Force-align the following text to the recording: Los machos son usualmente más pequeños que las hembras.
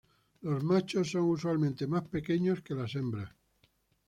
Los 0.41 0.63
machos 0.63 1.11
son 1.11 1.29
usualmente 1.29 1.85
más 1.85 2.07
pequeños 2.07 2.63
que 2.63 2.73
las 2.73 2.95
hembras. 2.95 3.35